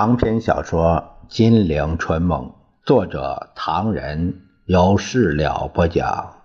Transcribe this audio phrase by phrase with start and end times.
[0.00, 2.46] 长篇小说《金陵春梦》，
[2.86, 6.36] 作者唐人，由事了播讲，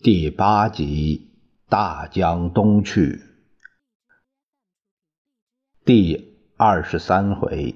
[0.00, 1.30] 第八集
[1.70, 3.12] 《大江东去》，
[5.86, 7.74] 第二十三回，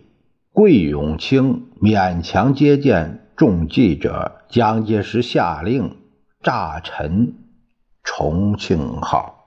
[0.53, 5.97] 桂永清勉强接见众记者，蒋介石下令
[6.43, 7.35] 炸沉
[8.03, 9.42] 重庆号。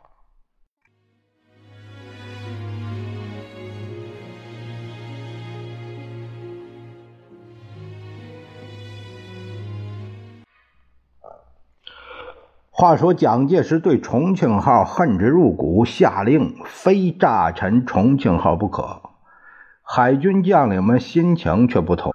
[12.78, 19.00] 话说蒋介石对重庆号恨之入骨，下令非炸沉重庆号不可。
[19.82, 22.14] 海军将领们心情却不同，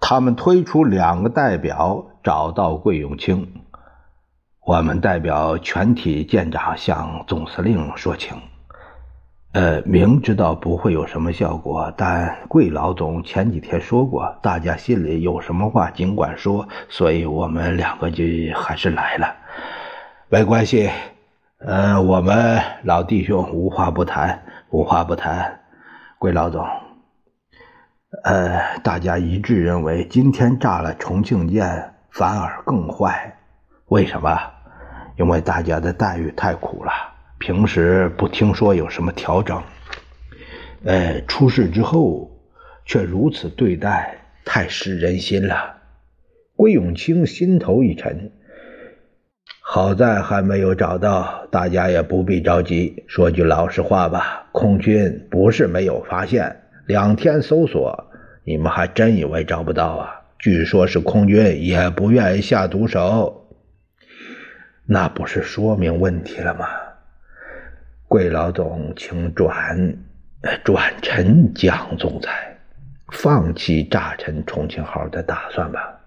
[0.00, 3.46] 他们推出两个代表找到桂永清，
[4.66, 8.36] 我们代表全体舰长向总司令说情。
[9.52, 18.22] 呃，明知道不会有什么效果，但桂老总前几天说过，大家心里有什么话尽管说，所以我们两个就
[18.54, 19.34] 还是来了。
[20.28, 20.88] 没关系，
[21.58, 24.40] 呃，我们老弟兄无话不谈，
[24.70, 25.62] 无话不谈。
[26.20, 26.64] 桂老总，
[28.22, 33.36] 呃，大家一致认为今天炸了重庆舰反而更坏，
[33.86, 34.38] 为什么？
[35.16, 36.92] 因为大家的待遇太苦了。
[37.40, 39.62] 平时不听说有什么调整，
[40.84, 42.38] 呃，出事之后
[42.84, 45.78] 却如此对待，太失人心了。
[46.54, 48.30] 桂永清心头一沉，
[49.62, 53.04] 好在还没有找到，大家也不必着急。
[53.08, 58.12] 说句老实话吧，空军不是没有发现，两天搜索，
[58.44, 60.20] 你们还真以为找不到啊？
[60.38, 63.48] 据说是空军也不愿意下毒手，
[64.84, 66.66] 那不是说明问题了吗？
[68.10, 69.96] 桂老总，请转
[70.64, 72.56] 转陈蒋总裁，
[73.12, 76.00] 放弃炸沉重庆号的打算吧。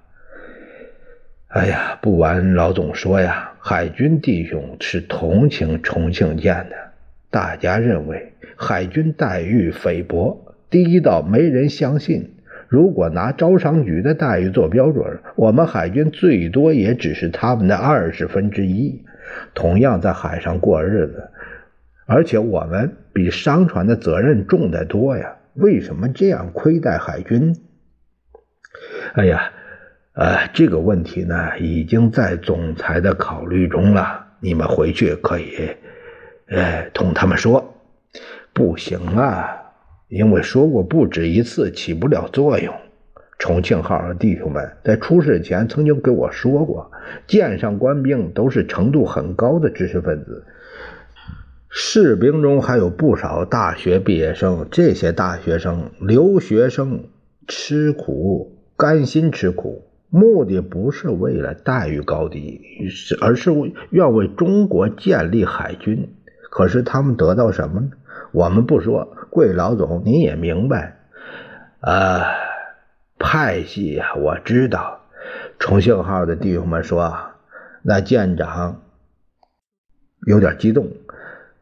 [1.48, 6.76] 哎呀，不瞒老总说呀，海军弟兄是同情重庆舰的。
[7.32, 12.34] 大家认为海军待遇菲薄，低到没人相信。
[12.68, 19.06] 如果拿招商局的待遇做标准，我们海军最多也只是他们的二十分之一。
[19.54, 21.30] 同样在海上过日子。
[22.14, 27.56] 而且我们比商船的责任重得多呀，为什么这样亏待海军？
[29.16, 29.52] 哎呀，
[30.14, 34.28] 呃，这个问题呢，已经在总裁的考虑中了。
[34.42, 35.72] 你们回去可以，
[36.50, 37.74] 呃，同他们说，
[38.54, 39.50] 不行啊，
[40.08, 42.72] 因为说过不止一次，起不了作用。
[43.40, 46.92] 重庆号的弟兄们在出事前曾经跟我说过，
[47.26, 50.46] 舰上官兵都是程度很高的知识分子。
[51.76, 57.06] 士兵中还有不少大学毕业生，这些大学生、留学生
[57.48, 62.62] 吃苦，甘心吃苦，目的不是为了待遇高低，
[63.20, 63.52] 而是
[63.90, 66.14] 愿为中国建立海军。
[66.52, 67.90] 可是他们得到什么呢？
[68.32, 71.00] 我们不说，贵老总您也明白。
[71.80, 72.22] 啊，
[73.18, 75.00] 派系呀，我知道。
[75.58, 77.18] 重庆号的弟兄们说，
[77.82, 78.84] 那舰长
[80.28, 80.92] 有点激动。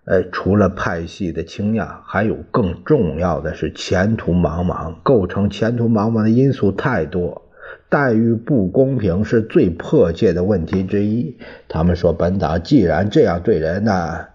[0.03, 4.95] 呃，除了派系的倾轧，还有更重要的是前途茫茫。
[5.03, 7.43] 构成前途茫茫的因素太多，
[7.87, 11.37] 待遇不公平是最迫切的问题之一。
[11.67, 14.25] 他们说，本党既然这样对人呢，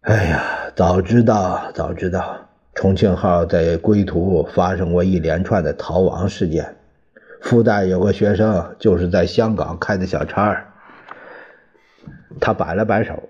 [0.00, 0.42] 哎呀，
[0.74, 6.74] 早知道，早知道，重庆号在归途发生过一连串的逃亡事件，
[7.42, 10.66] 附带有个学生就是在香港开的小差儿
[12.40, 13.28] 他摆了摆手。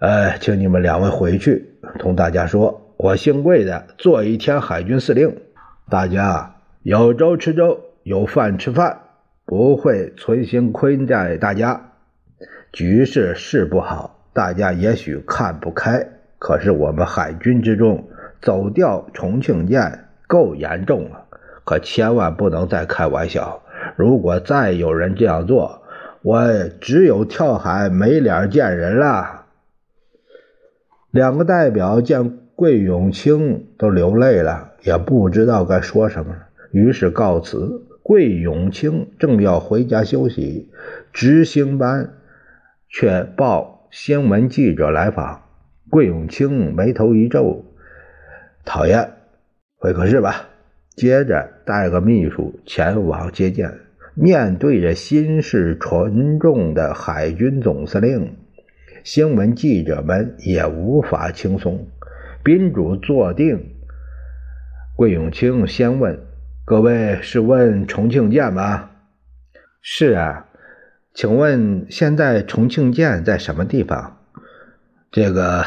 [0.00, 5.36] 哎，请你们两位回去，同大家说，我姓桂的，做一天海军司令，
[5.90, 8.98] 大家有粥吃粥，有饭吃饭，
[9.44, 11.92] 不会存心亏待大家。
[12.72, 16.06] 局势是不好，大家也许看不开，
[16.38, 18.08] 可是我们海军之中
[18.40, 21.26] 走掉重庆舰够严重了，
[21.66, 23.60] 可千万不能再开玩笑。
[23.96, 25.82] 如果再有人这样做，
[26.22, 26.42] 我
[26.80, 29.39] 只有跳海没脸见人了。
[31.10, 36.34] 两个代表见桂永清都流泪了，也不知道该说什么，
[36.70, 37.86] 于是告辞。
[38.02, 40.70] 桂永清正要回家休息，
[41.12, 42.14] 执行班
[42.88, 45.42] 却报新闻记者来访。
[45.88, 47.64] 桂永清眉头一皱，
[48.64, 49.10] 讨厌，
[49.76, 50.48] 会客室吧。
[50.96, 53.72] 接着带个秘书前往接见。
[54.14, 58.36] 面对着心事沉重的海军总司令。
[59.02, 61.88] 新闻记者们也无法轻松。
[62.42, 63.74] 宾主坐定，
[64.96, 66.20] 桂永清先问
[66.64, 68.90] ：“各位是问重庆舰吗
[69.80, 70.46] ？”“是啊，
[71.14, 74.18] 请问现在重庆舰在什么地方
[75.10, 75.64] ？”“这个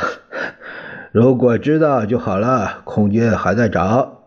[1.11, 4.23] 如果知道就好了，空军还在找。”“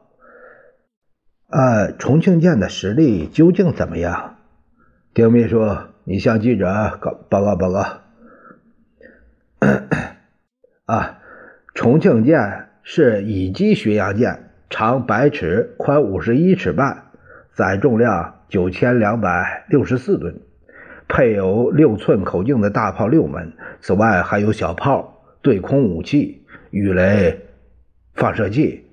[1.49, 4.37] 呃，重庆舰的实力究竟怎么样？”
[5.15, 8.03] 丁秘书，你向记者告报告报告。
[10.87, 11.19] 啊，
[11.75, 17.05] 重庆舰是乙级巡洋舰，长百尺，宽五十一尺半，
[17.53, 20.41] 载重量九千两百六十四吨，
[21.09, 27.47] 配有六寸口径的大炮六门，此外还有小炮、对空武器、鱼雷、
[28.15, 28.87] 放射器。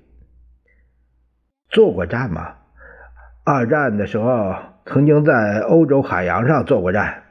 [1.70, 2.56] 做过战吗？
[3.44, 4.54] 二战的时候。
[4.86, 7.22] 曾经在欧洲海洋上做过战，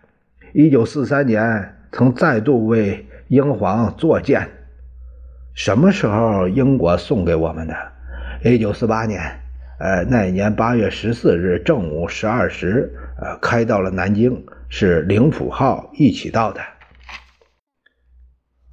[0.53, 4.49] 一九四三年曾再度为英皇作舰。
[5.53, 7.75] 什么时候英国送给我们的？
[8.43, 9.21] 一九四八年，
[9.79, 12.91] 呃，那一年八月十四日正午十二时，
[13.21, 16.61] 呃，开到了南京，是灵甫号一起到的。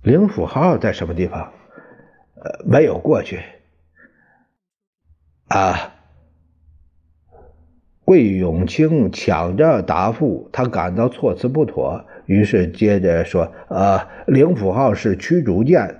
[0.02, 1.52] 灵甫号在什么地方？
[2.42, 3.40] 呃，没有过去。
[5.48, 5.94] 啊。
[8.02, 13.98] 桂永清抢着答复，他感到措辞不妥，于是接着说：“呃，
[14.28, 15.92] 灵甫号是驱逐舰，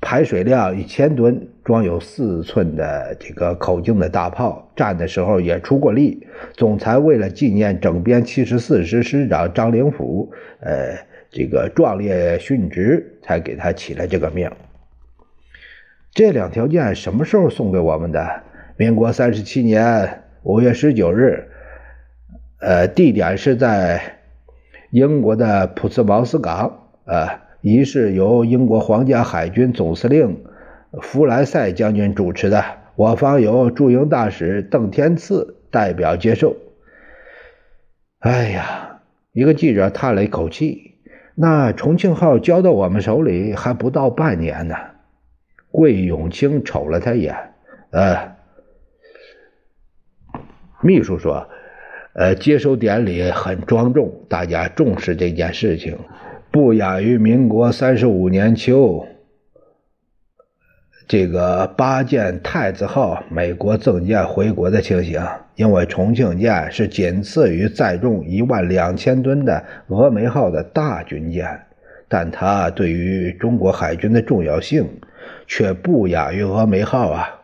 [0.00, 6.26] 排水量一千吨，装有四寸的这个口径的大炮，战的时候也出过力。
[6.54, 10.98] 总裁为了纪念整编七十四师师长张灵甫，呃，
[11.30, 14.50] 这个壮烈殉职，才给他起了这个名。
[16.12, 18.42] 这两条舰什么时候送给我们的？
[18.76, 21.46] 民国三十七年。”五月十九日，
[22.60, 24.17] 呃，地点是在
[24.90, 30.44] 英国的普茨茅斯港，呃，仪式由英国皇家海军总司令
[31.02, 32.64] 弗莱塞将军主持的，
[32.96, 36.56] 我方由驻英大使邓天赐代表接受。
[38.20, 39.00] 哎呀，
[39.32, 40.94] 一个记者叹了一口气。
[41.34, 44.74] 那重庆号交到我们手里还不到半年呢。
[45.70, 47.36] 桂永清瞅了他一眼，
[47.90, 48.36] 呃。
[50.80, 51.48] 秘书说
[52.18, 55.96] ：“呃，接收典礼很庄重，大家重视这件事情，
[56.50, 59.06] 不亚于民国三十五年秋
[61.06, 65.24] 这个八舰太子号美国赠舰回国的情形。
[65.54, 71.46] 因为重庆舰是仅次于载重一万两千吨的峨眉号的大军舰，
[72.08, 74.88] 但它对于中国海军的重要性
[75.46, 77.42] 却不亚于峨眉号啊。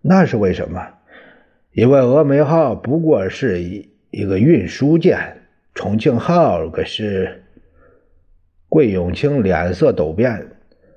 [0.00, 0.88] 那是为什么？”
[1.72, 5.42] 因为峨眉号不过是一一个运输舰，
[5.74, 7.38] 重庆号可是。
[8.68, 10.46] 桂永清脸色陡变，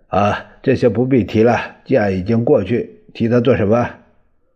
[0.08, 3.90] 啊，这些不必提了，剑已经过去，提它做什么？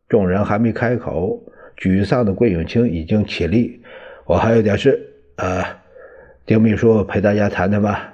[0.08, 1.44] 众人还没开口，
[1.76, 3.82] 沮丧的桂永清已经起立。
[4.24, 5.62] 我还有点事，呃，
[6.46, 8.14] 丁秘书陪大家谈谈吧。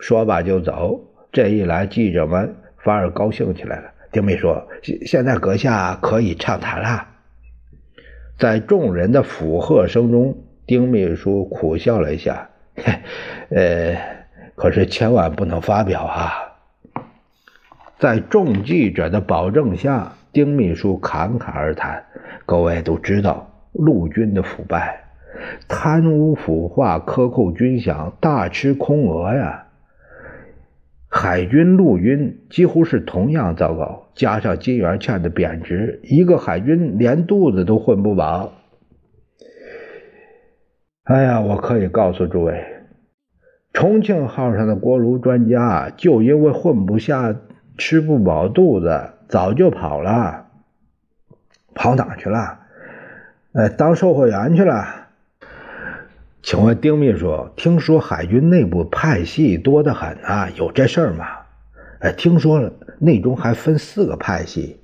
[0.00, 1.00] 说罢就走。
[1.32, 3.90] 这一来，记者们反而高兴起来了。
[4.10, 7.08] 丁秘书，现现在阁下可以畅谈了。
[8.38, 12.50] 在众人的附和声中，丁秘书苦笑了一下
[13.50, 13.96] ：“呃，
[14.54, 16.32] 可是千万不能发表啊！”
[17.98, 22.04] 在众记者的保证下，丁秘书侃侃而谈
[22.46, 25.04] ：“各位都知道，陆军的腐败、
[25.68, 29.66] 贪污腐化、克扣军饷、大吃空额呀。”
[31.08, 38.52] 海军、陆军几乎是同样糟糕，加上金元券的贬值，一个海军连肚子都混不饱。
[41.04, 42.64] 哎呀，我可以告诉诸位，
[43.72, 47.34] 重庆号上的锅炉专家就因为混不下、
[47.76, 50.46] 吃不饱肚子，早就跑了，
[51.74, 52.60] 跑哪去了？
[53.52, 55.08] 呃，当售货员去了。
[56.42, 61.26] 请问丁秘书，听说海军内部派系多得很啊，有这事儿吗？
[62.00, 62.72] 哎，听说了，
[63.04, 64.78] 内中还分四个派系。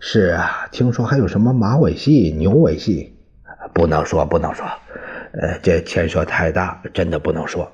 [0.00, 3.14] 是啊，听说还有什么马尾系、牛尾系，
[3.74, 4.64] 不能说，不能说。
[5.32, 7.70] 呃，这牵涉太大，真的不能说。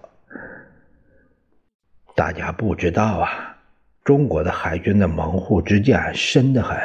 [2.17, 3.57] 大家不知道啊，
[4.03, 6.77] 中国的海军的门户之见深得很。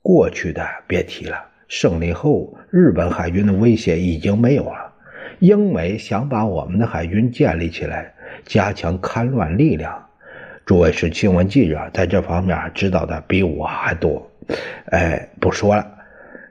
[0.00, 4.92] 过去的别提了，胜利后，日本海军的威胁已经没有了。
[5.40, 10.08] 英美想把我们的海军建立起来，加强戡乱力量。
[10.66, 14.28] 诸位是新闻记者，在这方面知道的比我还多。
[14.86, 15.86] 哎，不说了。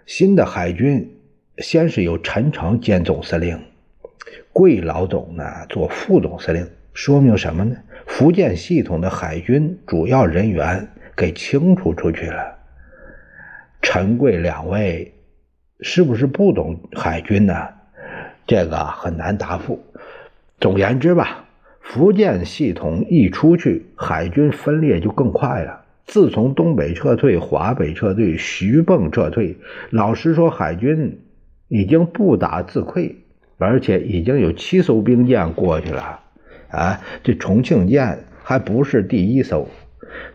[0.05, 1.19] 新的海军
[1.57, 3.62] 先是由陈诚兼总司令，
[4.53, 7.75] 桂老总呢做副总司令，说明什么呢？
[8.07, 12.55] 福建系统的海军主要人员给清除出去了。
[13.81, 15.13] 陈贵两位
[15.81, 17.67] 是不是不懂海军呢？
[18.48, 19.84] 这个很难答复。
[20.62, 21.44] 总言之吧，
[21.85, 25.83] 福建系统一出去，海军分裂就更快了。
[26.05, 29.55] 自从东北撤退、华北撤退、徐蚌撤退，
[29.91, 31.19] 老实说，海军
[31.67, 33.13] 已经不打自溃，
[33.59, 36.19] 而且已经有七艘兵舰过去了。
[36.69, 39.67] 啊，这重庆舰还不是第一艘。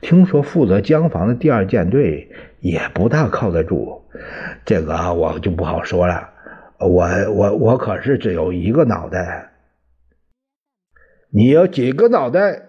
[0.01, 2.31] 听说负责江防的第二舰队
[2.61, 4.03] 也不大靠得住，
[4.65, 6.31] 这个我就不好说了。
[6.79, 9.50] 我我我可是只有一个脑袋。
[11.33, 12.67] 你有几个脑袋？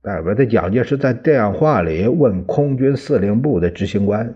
[0.00, 4.34] 代表的蒋介石在电话里问空军司令部的执行官：“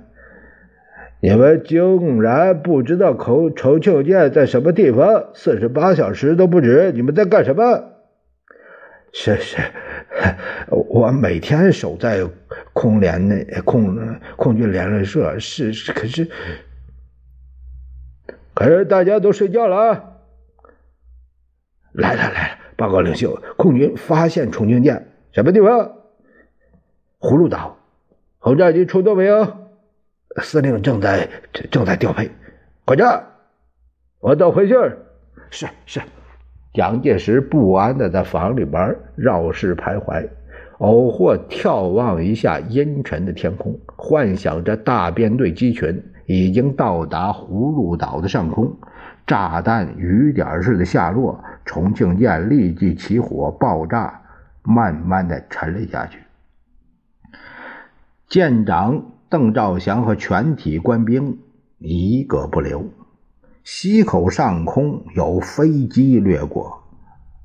[1.22, 5.30] 你们竟然不知道重重庆舰在什么地方？
[5.34, 7.92] 四十八小时都不止，你们在干什么
[9.14, 9.56] ？”“是是，
[10.68, 12.28] 我每天守在
[12.72, 15.38] 空联那空空军联络社。
[15.38, 16.28] 是是，可是
[18.54, 20.04] 可是大家都睡觉了啊！
[21.92, 25.92] 来了来了，报告领袖，空军发现重庆舰。”什么地方？
[27.20, 27.76] 葫芦岛，
[28.40, 29.46] 轰炸机出动没有？
[30.38, 31.28] 司令正在
[31.70, 32.28] 正在调配，
[32.84, 33.06] 快点！
[34.18, 34.98] 我等回信儿。
[35.48, 36.00] 是是。
[36.74, 40.28] 蒋介石不安的在房里边绕室徘徊，
[40.78, 48.76] 偶或眺望一下阴沉的天空，幻想着大编队机群已经到达葫芦岛的上空，
[49.26, 54.20] 炸弹雨点似的下落，重庆舰立即起火爆炸。
[54.64, 56.20] 慢慢的沉了下去。
[58.28, 61.40] 舰长邓兆祥和全体官兵
[61.78, 62.88] 一个不留。
[63.64, 66.84] 溪口上空有飞机掠过，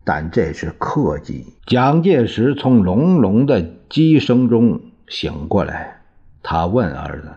[0.04, 1.56] 但这是客机。
[1.66, 6.02] 蒋介石从隆隆的机声中醒过来，
[6.44, 7.32] 他问儿子：“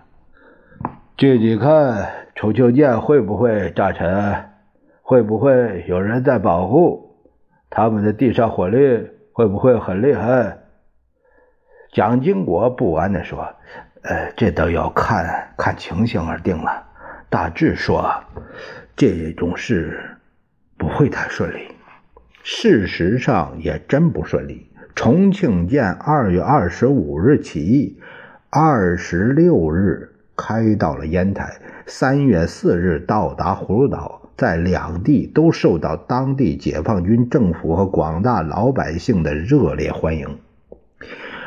[1.17, 2.07] 据你看，
[2.41, 4.47] 重庆舰会不会炸沉？
[5.03, 7.19] 会不会有人在保护？
[7.69, 10.57] 他们的地上火力？”会不会很厉害？
[11.93, 13.47] 蒋经国不安地说
[14.03, 16.87] ：“呃，这都要看看情形而定了。
[17.29, 18.11] 大致说，
[18.97, 20.01] 这种事
[20.79, 21.69] 不会太顺利。
[22.43, 24.73] 事实上也真不顺利。
[24.95, 28.01] 重庆舰二月二十五日起义，
[28.49, 30.10] 二十六日
[30.41, 31.53] 开到了烟台，
[31.87, 40.27] 三月四日到达葫芦岛。”在两地都受到当地解放军政府和广大老百姓的热烈欢迎。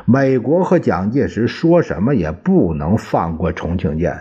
[0.06, 4.16] 美国和蒋介石说什么也不能放过重庆舰，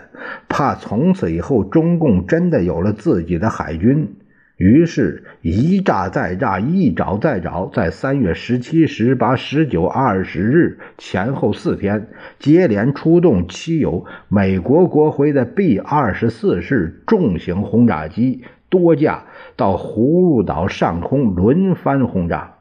[0.49, 4.17] 怕从此以后中共真的有了自己的海军。
[4.62, 12.07] 于是，一炸再炸，一找再找，在三月十七、十八、十九、二十日前后四天，
[12.38, 19.25] 接连出动七有美国国徽的 B 二十四式重型轰炸机多架
[19.57, 22.59] 到葫芦岛上空轮番轰炸。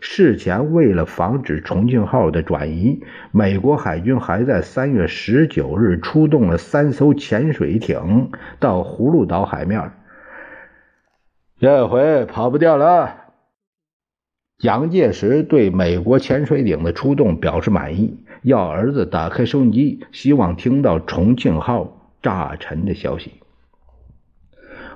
[0.00, 9.92] 事前为了防止重庆号的转移，美国海军还在三月十九日出动了三艘潜水艇到葫芦岛海面。
[11.60, 13.16] 这回跑不掉了。
[14.58, 23.32] 蒋介石对美国潜水艇的出动表示满意，要儿子打开收音机，希望听到重庆号炸沉的消息。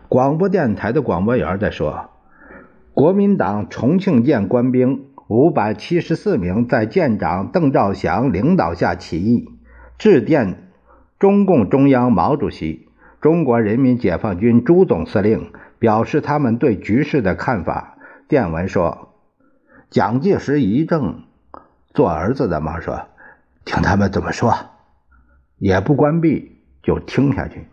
[0.08, 2.10] 广播电台的广播员在说
[2.94, 9.48] ：“国民党重庆舰官兵五百七十四名在舰长邓兆祥领导下起义，
[9.98, 10.70] 致电
[11.18, 12.86] 中共中央毛主席、
[13.20, 15.50] 中国人民解放军朱总司令。”
[15.82, 17.96] 表示他们对局势的看法。
[18.28, 19.08] 电文说
[19.90, 21.24] ：“蒋介石一怔，
[21.92, 23.08] 做儿子的嘛说，
[23.64, 24.54] 听他们怎么说，
[25.58, 27.66] 也不关闭，就听下去。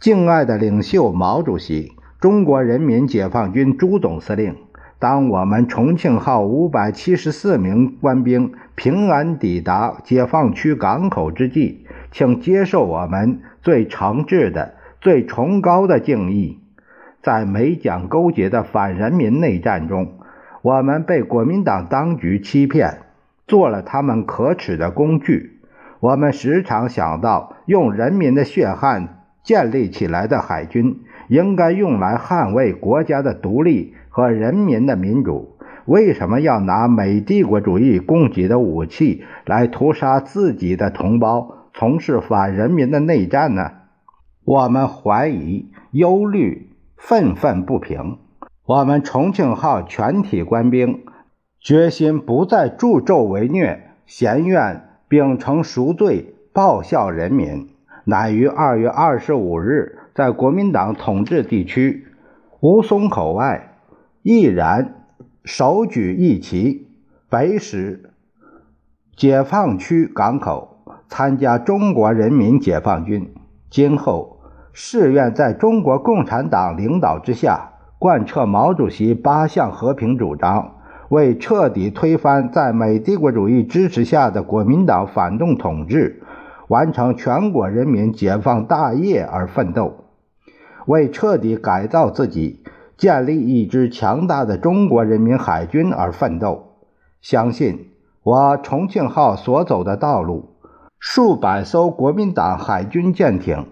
[0.00, 4.56] 敬爱的领袖毛主席，中国人民解放军朱总司令，
[4.98, 16.58] 当我们重庆号五百七十四名官兵平安抵达解放区港口之际，请接受我们最诚挚的、最崇高的敬意。”
[17.22, 20.14] 在美蒋勾结的反人民内战中，
[20.62, 22.98] 我们被国民党当局欺骗，
[23.46, 25.60] 做了他们可耻的工具。
[26.00, 35.58] 我们时常想到，用人民的血汗建立起来的海军，应该用来捍卫国家的独立和人民的民主。
[35.84, 43.72] 为什么要拿美帝国主义供给的武器来屠杀自己的同胞，从事反人民的内战呢？
[44.44, 46.69] 我们怀疑、忧虑。
[47.02, 48.18] 愤愤不平，
[48.66, 51.02] 我们重庆号全体官兵
[51.58, 57.70] 决心不再助纣为虐，咸愿秉承赎罪，报效人民。
[58.04, 62.06] 乃于二月二十五日在国民党统治地区
[62.60, 63.78] 吴淞口外
[64.22, 65.06] 毅然
[65.44, 66.86] 手举义旗，
[67.28, 68.10] 北使
[69.16, 73.34] 解放区港口，参加中国人民解放军。
[73.68, 74.39] 今后
[74.72, 80.74] 誓愿在中国共产党领导之下，贯彻毛主席八项和平主张。
[81.08, 86.22] 为彻底推翻在美帝国主义支持下的国民党反动统治，
[86.68, 90.04] 完成全国人民解放大业而奋斗；
[90.86, 92.62] 为彻底改造自己，
[92.96, 96.76] 建立一支强大的中国人民海军而奋斗。
[97.20, 97.88] 相信
[98.22, 100.50] 我重庆号所走的道路，
[101.00, 103.66] 数百艘国民党海军舰艇，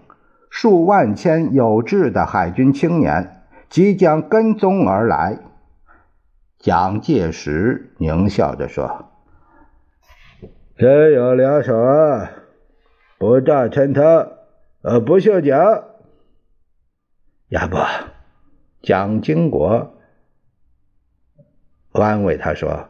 [0.49, 5.39] 数万千有志的海军青年即将跟踪而来。
[6.57, 9.11] 蒋介石狞笑着说
[10.75, 12.31] ：“真有两手啊！
[13.17, 14.27] 不炸沉他，
[14.81, 15.85] 呃，不姓蒋。
[17.47, 17.77] 要不，
[18.81, 19.95] 蒋经国
[21.93, 22.89] 安慰他说：‘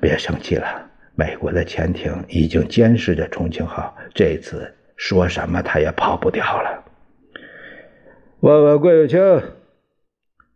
[0.00, 6.84] 别生气了，美国的潜艇已经监视着重庆号，这次说什么他也跑不掉了。’
[8.40, 9.42] 问问桂永清，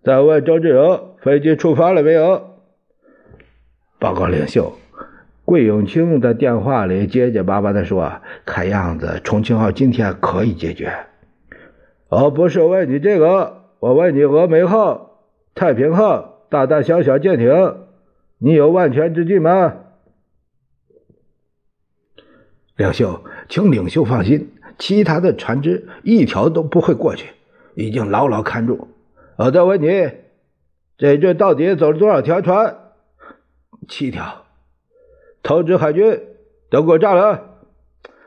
[0.02, 2.60] 再问周志荣。”飞机出发了没有？
[3.98, 4.72] 报告领袖，
[5.44, 10.92] 桂永清在电话里结结巴巴的说：“看样子重庆号今天可以解决。”
[12.08, 15.24] 哦，不是问你这个，我问你峨眉号、
[15.56, 17.78] 太平号大大小小舰艇，
[18.38, 19.74] 你有万全之计吗？
[22.78, 27.30] 领袖，请领袖放心，其他的船只一条都不会过去，
[27.74, 28.88] 已经牢牢看住。
[29.36, 30.10] 我再问你。
[30.96, 32.76] 这阵到底走了多少条船？
[33.88, 34.46] 七条。
[35.42, 36.20] 通知海军
[36.70, 37.60] 都给我炸了。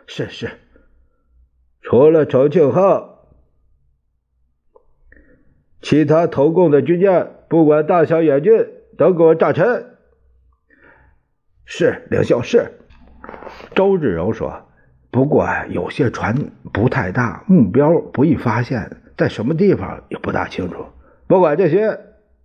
[0.08, 0.52] 是是。
[1.82, 3.28] 除了重庆号，
[5.82, 8.52] 其他投共的军舰，不管大小远近，
[8.98, 9.98] 都给我炸沉。
[11.66, 12.81] 是，领袖是。
[13.76, 14.68] 周志柔说
[15.12, 16.36] ：“不过有些船
[16.72, 20.86] 不太大，目标不易发现，在什么地方也不大清楚。
[21.28, 22.00] 不管这些。”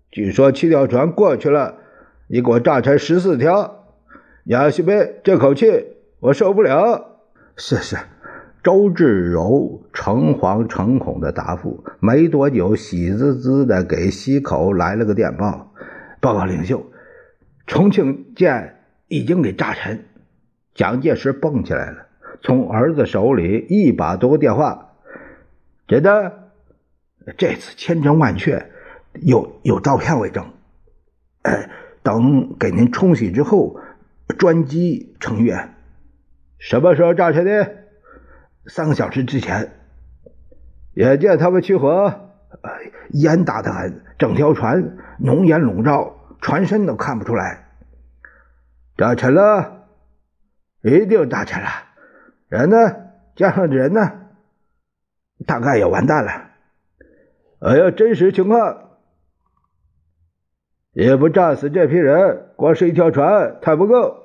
[0.09, 1.75] 据说七条船过去了，
[2.29, 3.85] 你给我炸成十四条，
[4.45, 5.85] 杨希梅，这口气
[6.21, 7.19] 我受不了。
[7.57, 7.97] 是是，
[8.63, 11.85] 周志柔诚惶诚恐的答复。
[12.01, 15.73] 没多久，喜滋滋的给西口来了个电报：
[16.21, 16.87] 报告领袖，
[17.67, 18.77] 重庆舰
[19.09, 20.05] 已经给炸沉。
[20.77, 22.07] 蒋介石蹦起来了，
[22.43, 24.93] 从儿子手里一把夺过电话：
[25.89, 26.51] 真的？
[27.37, 28.71] 这次千真万确。
[29.15, 30.53] 有有照片为证，
[31.41, 31.71] 呃，
[32.03, 33.81] 等给您冲洗之后，
[34.37, 35.75] 专机成员。
[36.59, 37.77] 什么时候炸沉的？
[38.67, 39.73] 三个小时之前。
[40.93, 42.71] 眼见他们起火，呃，
[43.13, 47.69] 烟大得很，整条船浓烟笼罩，船身都看不出来。
[48.99, 49.76] 炸沉了，
[50.87, 51.69] 一定炸沉了。
[52.49, 52.77] 人呢？
[53.35, 54.13] 加上人呢？
[55.47, 56.31] 大概也完蛋了。
[57.61, 58.83] 哎呀，真实情况。
[60.93, 64.17] 也不炸死这批人，光是一条船太不够。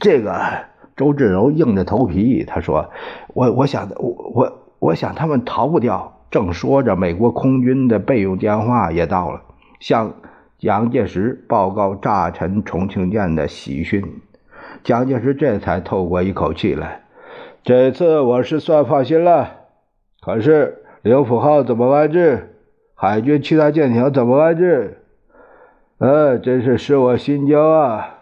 [0.00, 0.64] 这个
[0.96, 2.90] 周志柔硬着头皮，他说
[3.34, 9.42] ：“我我想我我我想他们逃不掉。”正说着，美国空军的备用电话也到了，
[9.78, 10.14] 向
[10.58, 14.02] 蒋介石报告炸沉重庆舰的喜讯。
[14.84, 17.04] 蒋介石这才透过一口气来
[17.64, 19.62] ：“这次我是算放心了。
[20.20, 22.50] 可是刘福号怎么安置？”
[22.94, 24.98] 海军其他舰艇怎么安置？
[25.98, 28.18] 呃，真是使我心焦啊！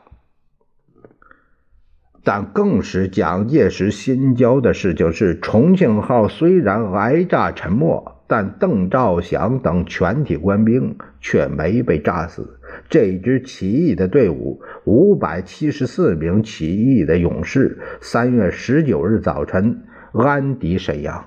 [2.24, 12.58] 但更使蒋介石心焦的事情是，重庆号虽然挨炸沉没，但邓兆祥等全体官兵却没被炸死。
[12.88, 19.82] 这支起义的队伍，五百七十四名起义的勇士，三月十九日早晨
[20.14, 21.26] 安抵沈阳。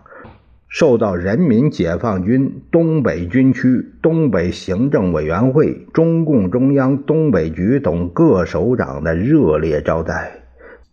[0.68, 10.40] 受到人民解放军东北军区东北行政委员会、中共中央东北局等各首长的热烈招待，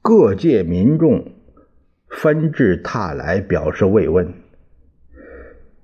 [0.03, 1.33] 各界民众
[2.11, 4.42] 纷至沓来表示慰问。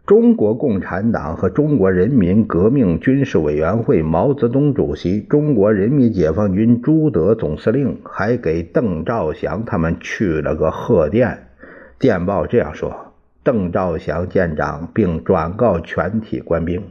[0.08, 11.48] 中国共产党和中国人民革命军事委员会毛泽东主席、中国人民解放军朱德总司令还给邓兆祥他们去了个贺电，
[11.98, 13.12] 电报这样说。
[13.42, 16.82] 邓兆祥舰长，并转告全体官兵，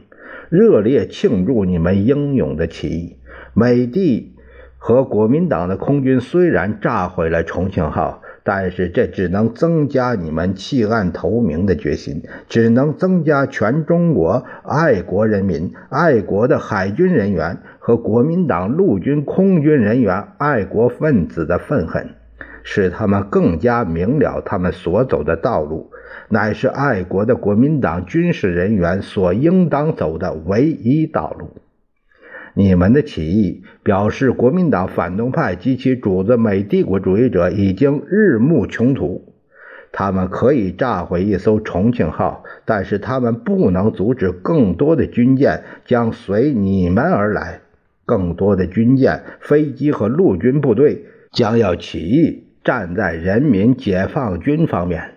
[0.48, 3.16] 热烈庆祝你们英勇的起义。
[3.52, 4.36] 美帝
[4.76, 22.14] 和国民党的空军虽然炸毁了重庆号，但是这只能增加你们弃暗投明的决心，只能增加全中国爱国人民、爱国的海军人员和国民党陆军空军人员爱国分子的愤恨，
[22.62, 25.90] 使他们更加明了他们所走的道路
[26.30, 31.50] 乃是爱国的国民党军事人员所应当走的唯一道路。
[32.54, 39.34] 你们的起义表示，国民党反动派及其主子美帝国主义者已经日暮穷途。
[39.90, 47.60] 他们可以炸毁一艘重庆号，但是他们不能阻止更多的军舰将随你们而来。
[48.04, 55.14] 更多的军舰、飞机和陆军部队将要起义，站在人民解放军方面。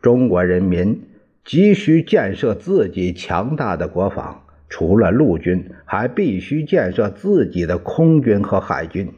[0.00, 1.02] 中国人民
[1.44, 4.43] 急需建设自己强大的国防。
[4.76, 9.12] 除了陆军，还必须建设自己的空军和海军，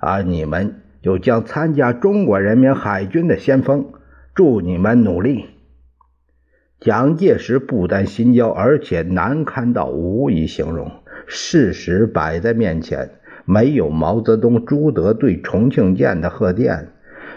[0.00, 3.92] 而你们就将参加中国人民海军的先锋。
[4.34, 5.44] 祝你们努力！
[6.80, 10.90] 蒋介石不但心焦，而且难堪到无以形容。
[11.28, 13.10] 事实摆在面前，
[13.44, 16.88] 没有毛泽东、朱德对重庆舰的贺电，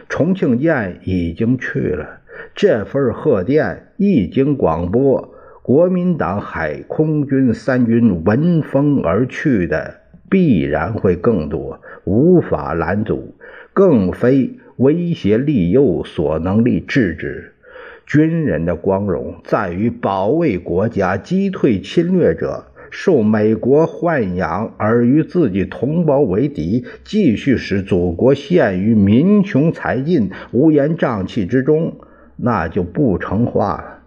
[0.09, 2.21] 重庆舰已经去了。
[2.55, 5.35] 这份贺电一经广播。
[5.69, 13.35] 国民党海空军三军闻风而去的必然会更多，无法拦阻，
[13.71, 17.53] 更非威胁利诱所能力制止。
[18.07, 31.93] 军人的光荣在于保卫国家，击退侵略者，受美国豢养而与自己同胞为敌，继续使祖国陷于民穷财尽、乌烟瘴气之中，
[32.37, 33.98] 那就不成话了。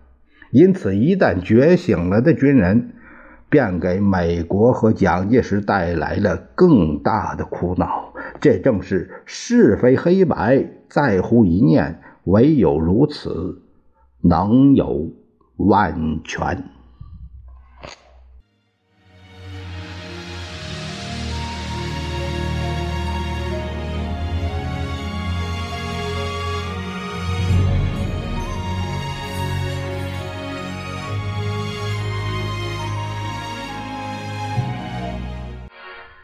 [0.53, 2.93] 因此，一旦觉醒了的军人，
[3.49, 8.13] 便给美国和蒋介石带来了更大的苦恼。
[8.39, 13.63] 这正是是非黑白在乎一念，唯有如此，
[14.21, 15.11] 能有
[15.57, 16.65] 万全。